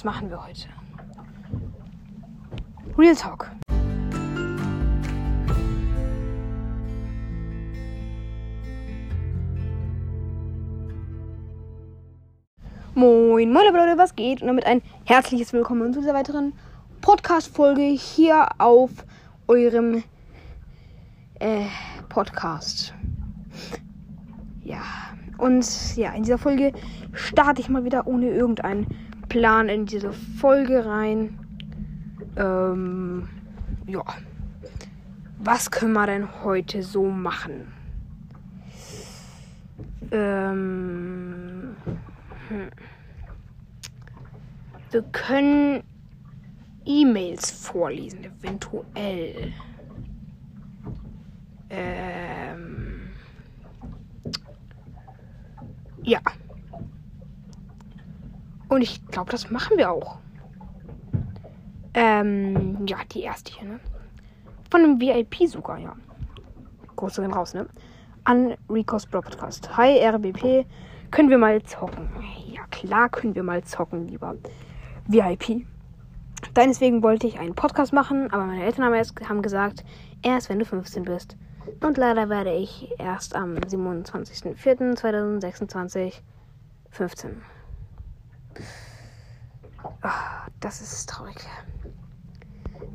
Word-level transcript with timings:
was 0.00 0.04
machen 0.04 0.30
wir 0.30 0.42
heute? 0.42 0.66
Real 2.96 3.14
Talk. 3.14 3.50
Moin, 12.94 13.52
moin 13.52 13.74
Leute, 13.74 13.98
was 13.98 14.16
geht? 14.16 14.40
Und 14.40 14.48
damit 14.48 14.64
ein 14.64 14.80
herzliches 15.04 15.52
Willkommen 15.52 15.92
zu 15.92 16.00
dieser 16.00 16.14
weiteren 16.14 16.54
Podcast-Folge 17.02 17.82
hier 17.82 18.48
auf 18.56 18.90
eurem 19.48 20.02
äh, 21.40 21.66
Podcast. 22.08 22.94
Ja, 24.62 24.80
und 25.36 25.94
ja, 25.96 26.12
in 26.12 26.22
dieser 26.22 26.38
Folge 26.38 26.72
starte 27.12 27.60
ich 27.60 27.68
mal 27.68 27.84
wieder 27.84 28.06
ohne 28.06 28.30
irgendeinen 28.30 28.86
Plan 29.30 29.68
in 29.68 29.86
diese 29.86 30.12
Folge 30.12 30.84
rein. 30.84 31.38
Ähm, 32.36 33.28
ja. 33.86 34.04
Was 35.38 35.70
können 35.70 35.92
wir 35.92 36.06
denn 36.06 36.42
heute 36.42 36.82
so 36.82 37.06
machen? 37.06 37.72
Ähm, 40.10 41.76
hm. 42.48 42.70
Wir 44.90 45.02
können 45.12 45.84
E-Mails 46.84 47.52
vorlesen, 47.52 48.24
eventuell. 48.24 49.52
Ähm, 51.70 53.10
ja. 56.02 56.20
Und 58.70 58.80
ich 58.82 59.04
glaube, 59.08 59.30
das 59.32 59.50
machen 59.50 59.76
wir 59.76 59.90
auch. 59.90 60.18
Ähm, 61.92 62.86
ja, 62.86 62.98
die 63.12 63.22
erste 63.22 63.52
hier, 63.52 63.68
ne? 63.68 63.80
Von 64.70 64.84
einem 64.84 65.00
VIP 65.00 65.48
sogar, 65.48 65.76
ja. 65.78 65.96
Große 66.94 67.20
gehen 67.20 67.32
raus, 67.32 67.52
ne? 67.52 67.66
An 68.22 68.54
Rico's 68.70 69.06
Podcast. 69.06 69.76
Hi, 69.76 69.98
RBP. 69.98 70.66
Können 71.10 71.30
wir 71.30 71.38
mal 71.38 71.60
zocken? 71.64 72.08
Ja, 72.46 72.62
klar 72.70 73.08
können 73.08 73.34
wir 73.34 73.42
mal 73.42 73.64
zocken, 73.64 74.06
lieber 74.06 74.36
VIP. 75.08 75.66
Deineswegen 76.54 77.02
wollte 77.02 77.26
ich 77.26 77.40
einen 77.40 77.56
Podcast 77.56 77.92
machen, 77.92 78.32
aber 78.32 78.46
meine 78.46 78.62
Eltern 78.62 78.94
haben 79.28 79.42
gesagt, 79.42 79.84
erst 80.22 80.48
wenn 80.48 80.60
du 80.60 80.64
15 80.64 81.02
bist. 81.02 81.36
Und 81.82 81.98
leider 81.98 82.28
werde 82.28 82.52
ich 82.52 82.88
erst 82.98 83.34
am 83.34 83.56
27.04.2026 83.56 86.20
15. 86.90 87.42
Oh, 90.02 90.08
das 90.60 90.80
ist 90.80 91.08
traurig. 91.10 91.36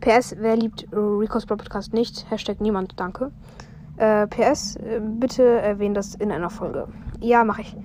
PS, 0.00 0.36
wer 0.38 0.56
liebt 0.56 0.86
Rico's 0.92 1.46
Podcast 1.46 1.92
nicht? 1.92 2.30
Hashtag 2.30 2.60
niemand, 2.60 2.98
danke. 2.98 3.32
Äh, 3.96 4.26
PS, 4.28 4.78
bitte 5.00 5.42
erwähnen 5.42 5.94
das 5.94 6.14
in 6.14 6.30
einer 6.30 6.50
Folge. 6.50 6.88
Ja, 7.20 7.44
mache 7.44 7.62
ich. 7.62 7.76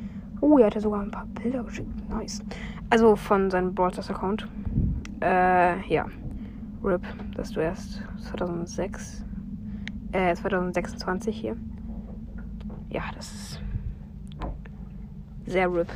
Oh, 0.41 0.59
er 0.59 0.67
hat 0.67 0.75
ja 0.75 0.81
sogar 0.81 1.01
ein 1.01 1.11
paar 1.11 1.25
Bilder 1.25 1.63
geschickt. 1.63 2.09
Nice. 2.09 2.41
Also 2.89 3.15
von 3.15 3.49
seinem 3.49 3.73
Broadcast 3.73 4.11
Account. 4.11 4.47
Äh, 5.21 5.81
ja. 5.87 6.05
RIP, 6.83 7.01
dass 7.35 7.51
du 7.51 7.59
erst 7.59 8.03
2006, 8.29 9.25
äh, 10.11 10.35
2026 10.35 11.35
hier. 11.35 11.57
Ja, 12.89 13.01
das 13.15 13.33
ist 13.33 13.61
sehr 15.47 15.73
RIP. 15.73 15.89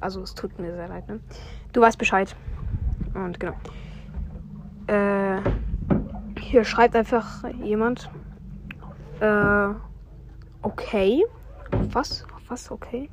Also 0.00 0.22
es 0.22 0.34
tut 0.34 0.58
mir 0.58 0.74
sehr 0.74 0.88
leid, 0.88 1.08
ne? 1.08 1.20
Du 1.72 1.80
weißt 1.80 1.98
Bescheid. 1.98 2.36
Und 3.24 3.40
genau. 3.40 3.54
Äh, 4.86 5.40
hier 6.40 6.64
schreibt 6.64 6.94
einfach 6.94 7.44
jemand. 7.62 8.10
Äh, 9.20 9.68
okay. 10.62 11.24
Was? 11.92 12.24
Was? 12.48 12.70
Okay. 12.70 13.10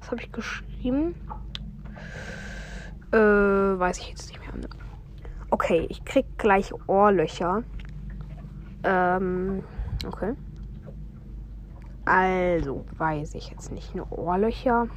Was 0.00 0.10
habe 0.10 0.20
ich 0.22 0.32
geschrieben? 0.32 1.14
Äh, 3.12 3.18
weiß 3.18 3.98
ich 3.98 4.08
jetzt 4.08 4.28
nicht 4.28 4.40
mehr. 4.40 4.68
Okay, 5.50 5.86
ich 5.90 6.04
krieg 6.04 6.26
gleich 6.38 6.72
Ohrlöcher. 6.86 7.62
Ähm, 8.84 9.62
okay. 10.06 10.34
Also, 12.04 12.86
weiß 12.96 13.34
ich 13.34 13.50
jetzt 13.50 13.70
nicht. 13.70 13.94
Nur 13.94 14.10
Ohrlöcher. 14.10 14.88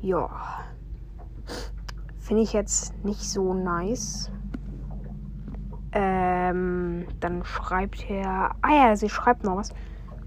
Ja. 0.00 0.28
Finde 2.24 2.42
ich 2.42 2.54
jetzt 2.54 3.04
nicht 3.04 3.20
so 3.20 3.52
nice. 3.52 4.30
Ähm, 5.92 7.04
dann 7.20 7.44
schreibt 7.44 8.08
er. 8.08 8.54
Ah 8.62 8.72
ja, 8.72 8.96
sie 8.96 9.10
schreibt 9.10 9.44
noch 9.44 9.56
was. 9.56 9.74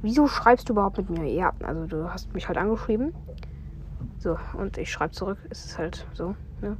Wieso 0.03 0.27
schreibst 0.27 0.69
du 0.69 0.73
überhaupt 0.73 0.99
mit 0.99 1.09
mir? 1.09 1.25
Ja, 1.25 1.53
also 1.63 1.87
du 1.87 2.13
hast 2.13 2.31
mich 2.35 2.47
halt 2.47 2.59
angeschrieben. 2.59 3.13
So, 4.19 4.37
und 4.53 4.77
ich 4.77 4.91
schreibe 4.91 5.13
zurück. 5.13 5.39
Es 5.49 5.65
ist 5.65 5.79
halt 5.79 6.05
so, 6.13 6.35
ne? 6.61 6.77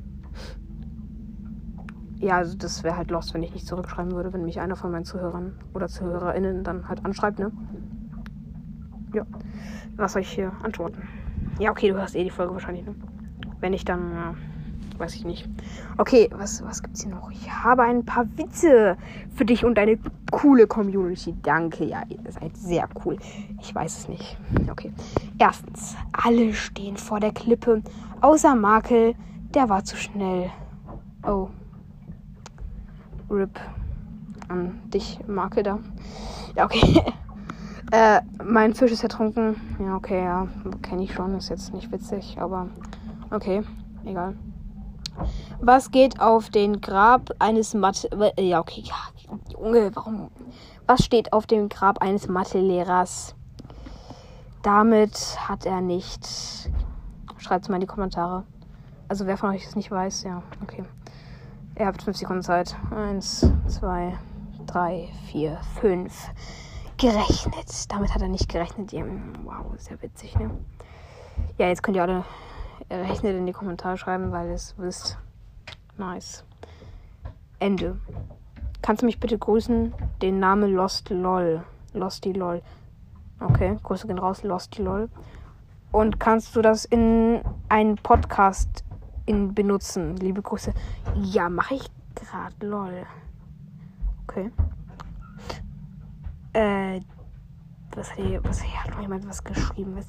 Ja, 2.20 2.38
also 2.38 2.56
das 2.56 2.84
wäre 2.84 2.96
halt 2.96 3.10
lost, 3.10 3.34
wenn 3.34 3.42
ich 3.42 3.56
nicht 3.56 3.66
zurückschreiben 3.66 4.12
würde, 4.12 4.34
wenn 4.34 4.46
mich 4.46 4.60
einer 4.60 4.76
von 4.76 4.92
meinen 4.92 5.06
Zuhörern 5.06 5.56
oder 5.74 5.88
ZuhörerInnen 5.88 6.64
dann 6.64 6.88
halt 6.88 7.04
anschreibt, 7.04 7.40
ne? 7.40 7.52
Ja. 9.16 9.26
Was 9.96 10.14
soll 10.14 10.22
ich 10.22 10.30
hier 10.30 10.54
antworten? 10.62 11.02
Ja, 11.58 11.72
okay, 11.72 11.90
du 11.90 11.96
hörst 11.96 12.16
eh 12.16 12.24
die 12.24 12.30
Folge 12.30 12.54
wahrscheinlich, 12.54 12.86
ne? 12.86 12.94
Wenn 13.60 13.74
ich 13.74 13.84
dann, 13.84 14.14
ja, 14.14 14.36
weiß 15.00 15.16
ich 15.16 15.26
nicht. 15.26 15.48
Okay, 15.98 16.30
was, 16.32 16.64
was 16.64 16.82
gibt's 16.82 17.04
hier 17.04 17.12
noch? 17.12 17.30
Ich 17.32 17.50
habe 17.52 17.84
ein 17.84 18.06
paar 18.06 18.26
Witze 18.38 18.98
für 19.36 19.46
dich 19.46 19.66
und 19.66 19.76
deine 19.76 19.98
coole 20.32 20.68
Community. 20.68 21.36
Danke, 21.42 21.86
ja, 21.86 22.04
ihr 22.10 22.20
seid 22.32 22.56
sehr 22.58 22.88
cool. 23.06 23.18
Ich 23.62 23.74
weiß 23.74 24.00
es 24.00 24.10
nicht. 24.10 24.38
Okay. 24.70 24.92
Erstens, 25.40 25.96
alle 26.12 26.54
stehen 26.54 26.98
vor 26.98 27.20
der 27.20 27.32
Klippe, 27.32 27.82
außer 28.22 28.56
Makel, 28.56 29.16
der 29.54 29.70
war 29.70 29.84
zu 29.84 29.96
schnell. 29.98 30.50
Oh. 31.24 31.50
RIP 33.30 33.60
an 34.48 34.80
dich, 34.94 35.20
Makel 35.28 35.64
da. 35.64 35.80
Ja, 36.56 36.66
okay. 36.66 37.02
äh, 37.92 38.22
mein 38.44 38.74
Fisch 38.74 38.92
ist 38.92 39.04
ertrunken. 39.04 39.56
Ja, 39.80 39.96
okay, 39.96 40.24
ja. 40.24 40.48
Kenne 40.82 41.04
ich 41.04 41.14
schon. 41.14 41.36
Ist 41.36 41.50
jetzt 41.50 41.74
nicht 41.74 41.92
witzig, 41.92 42.38
aber 42.40 42.68
okay. 43.32 43.64
Egal. 44.06 44.36
Was 45.60 45.92
geht 45.92 46.20
auf 46.20 46.50
den 46.50 46.82
Grab 46.82 47.32
eines 47.40 47.74
Mathe... 47.74 48.10
Ja, 48.40 48.60
okay. 48.60 48.84
Ja, 48.86 48.96
Junge, 49.52 49.96
warum... 49.96 50.30
Was 50.86 51.04
steht 51.04 51.34
auf 51.34 51.48
dem 51.48 51.70
Grab 51.70 52.02
eines 52.02 52.28
Mathelehrers? 52.28 53.36
Damit 54.62 55.38
hat 55.48 55.66
er 55.66 55.82
nicht... 55.82 56.26
Schreibt 57.38 57.66
es 57.66 57.70
mal 57.70 57.76
in 57.76 57.82
die 57.82 57.88
Kommentare. 57.88 58.44
Also 59.08 59.26
wer 59.26 59.38
von 59.38 59.52
euch 59.52 59.64
das 59.64 59.76
nicht 59.76 59.92
weiß, 59.92 60.24
ja, 60.24 60.42
okay. 60.62 60.84
Ihr 61.78 61.86
habt 61.86 62.02
fünf 62.02 62.18
Sekunden 62.18 62.42
Zeit. 62.42 62.76
Eins, 62.90 63.50
zwei, 63.68 64.18
drei, 64.66 65.10
vier, 65.28 65.60
fünf. 65.80 66.30
Gerechnet. 66.98 67.92
Damit 67.92 68.14
hat 68.14 68.22
er 68.22 68.28
nicht 68.28 68.50
gerechnet. 68.50 68.92
Wow, 69.44 69.66
sehr 69.78 70.02
witzig, 70.02 70.36
ne? 70.40 70.50
Ja, 71.58 71.68
jetzt 71.68 71.84
könnt 71.84 71.96
ihr 71.96 72.04
alle 72.04 72.26
rechnet 72.90 73.36
in 73.36 73.46
die 73.46 73.54
Kommentare 73.54 73.98
schreiben, 73.98 74.32
weil 74.32 74.50
es 74.52 74.76
wisst. 74.78 75.18
Nice. 75.98 76.44
Ende. 77.60 78.00
Kannst 78.82 79.02
du 79.02 79.06
mich 79.06 79.20
bitte 79.20 79.38
grüßen? 79.38 79.94
Den 80.22 80.40
Namen 80.40 80.74
Lost 80.74 81.10
LOL. 81.10 81.64
Losty 81.94 82.32
LOL. 82.32 82.62
Okay, 83.40 83.78
Grüße 83.84 84.08
gehen 84.08 84.20
raus, 84.20 84.44
Losty 84.44 84.82
LOL. 84.82 85.10
Und 85.92 86.20
kannst 86.20 86.56
du 86.56 86.62
das 86.62 86.86
in 86.86 87.42
einen 87.70 87.96
Podcast 87.96 88.84
in 89.26 89.54
benutzen? 89.54 90.18
Liebe 90.18 90.42
Grüße. 90.42 90.74
Ja, 91.16 91.50
mache 91.50 91.76
ich 91.76 91.90
gerade, 92.16 92.66
lol. 92.66 93.06
Okay. 94.24 94.52
Äh, 96.54 97.02
was 97.96 98.12
was 98.44 98.64
hat 98.64 98.92
noch 98.92 99.02
jemand 99.02 99.28
was 99.28 99.44
geschrieben? 99.44 99.96
Was, 99.96 100.08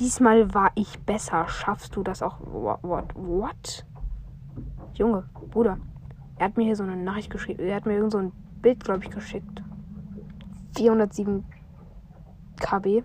Diesmal 0.00 0.54
war 0.54 0.72
ich 0.74 0.98
besser. 1.00 1.46
Schaffst 1.48 1.94
du 1.94 2.02
das 2.02 2.22
auch? 2.22 2.38
What? 2.40 3.14
What? 3.14 3.84
Junge, 4.94 5.28
Bruder. 5.50 5.78
Er 6.38 6.46
hat 6.46 6.56
mir 6.56 6.64
hier 6.64 6.76
so 6.76 6.82
eine 6.82 6.96
Nachricht 6.96 7.30
geschrieben. 7.30 7.62
Er 7.62 7.76
hat 7.76 7.84
mir 7.84 7.96
irgend 7.96 8.12
so 8.12 8.18
ein 8.18 8.32
Bild, 8.62 8.82
glaube 8.82 9.04
ich, 9.04 9.10
geschickt. 9.10 9.62
407 10.74 11.44
KB. 12.58 13.02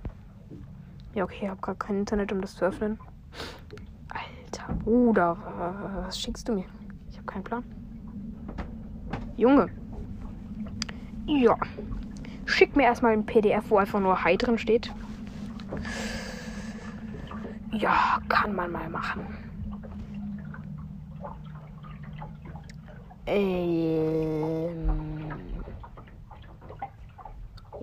Ja, 1.13 1.25
okay, 1.25 1.43
ich 1.43 1.49
habe 1.49 1.59
gerade 1.59 1.77
kein 1.77 1.97
Internet, 1.97 2.31
um 2.31 2.39
das 2.39 2.55
zu 2.55 2.63
öffnen. 2.63 2.97
Alter 4.09 4.73
Bruder, 4.75 5.37
was 6.05 6.19
schickst 6.19 6.47
du 6.47 6.53
mir? 6.53 6.65
Ich 7.09 7.17
habe 7.17 7.25
keinen 7.25 7.43
Plan. 7.43 7.63
Junge. 9.35 9.69
Ja. 11.25 11.57
Schick 12.45 12.75
mir 12.77 12.83
erstmal 12.83 13.11
ein 13.11 13.25
PDF, 13.25 13.69
wo 13.69 13.77
einfach 13.77 13.99
nur 13.99 14.23
Hi 14.23 14.37
drin 14.37 14.57
steht. 14.57 14.93
Ja, 17.77 18.19
kann 18.29 18.55
man 18.55 18.71
mal 18.71 18.89
machen. 18.89 19.27
Ähm. 23.25 24.89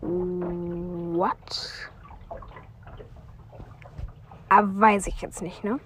What? 0.00 1.90
Aber 4.48 4.68
ah, 4.68 4.80
weiß 4.80 5.06
ich 5.08 5.20
jetzt 5.20 5.42
nicht, 5.42 5.62
ne? 5.62 5.78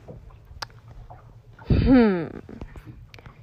Hm. 1.67 2.31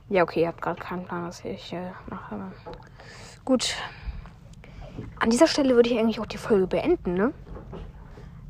Ja, 0.10 0.24
okay, 0.24 0.42
ihr 0.42 0.48
habt 0.48 0.62
gerade 0.62 0.82
keinen 0.82 1.06
Plan, 1.06 1.28
was 1.28 1.44
ich 1.44 1.74
äh, 1.74 1.92
mache. 2.10 2.52
Gut. 3.44 3.76
An 5.20 5.30
dieser 5.30 5.48
Stelle 5.48 5.76
würde 5.76 5.90
ich 5.90 6.00
eigentlich 6.00 6.20
auch 6.22 6.26
die 6.26 6.38
Folge 6.38 6.68
beenden, 6.68 7.16
ne? 7.16 7.34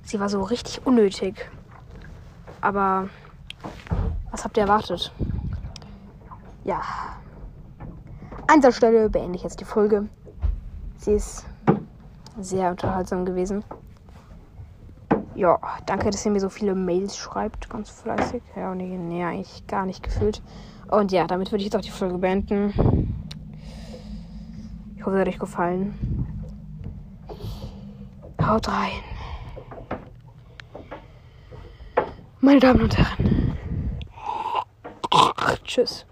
Sie 0.04 0.20
war 0.20 0.30
so 0.30 0.44
richtig 0.44 0.86
unnötig. 0.86 1.50
Aber 2.64 3.10
was 4.32 4.46
habt 4.46 4.56
ihr 4.56 4.64
erwartet? 4.64 5.12
Ja. 6.64 6.82
An 8.48 8.62
dieser 8.62 8.72
Stelle 8.72 9.10
beende 9.10 9.36
ich 9.36 9.44
jetzt 9.44 9.60
die 9.60 9.66
Folge. 9.66 10.08
Sie 10.98 11.12
ist 11.12 11.46
sehr 12.40 12.72
unterhaltsam 12.72 13.26
gewesen. 13.26 13.66
Ja, 15.36 15.60
danke, 15.86 16.10
dass 16.10 16.26
ihr 16.26 16.32
mir 16.32 16.40
so 16.40 16.48
viele 16.48 16.74
Mails 16.74 17.18
schreibt, 17.18 17.70
ganz 17.70 17.90
fleißig. 17.90 18.42
Ja, 18.56 18.74
nee, 18.74 18.98
nee, 18.98 19.26
eigentlich 19.26 19.68
gar 19.68 19.86
nicht 19.86 20.02
gefühlt. 20.02 20.42
Und 20.90 21.12
ja, 21.12 21.28
damit 21.28 21.52
würde 21.52 21.64
ich 21.64 21.66
jetzt 21.66 21.76
auch 21.76 21.82
die 21.82 21.90
Folge 21.90 22.18
beenden. 22.18 23.18
Ich 24.96 25.06
hoffe, 25.06 25.18
es 25.18 25.22
hat 25.22 25.28
euch 25.28 25.40
gefallen. 25.40 26.28
Haut 28.42 28.70
rein. 28.70 29.13
Meine 32.44 32.60
Damen 32.60 32.82
und 32.82 32.98
Herren. 32.98 33.58
Tschüss. 35.64 36.06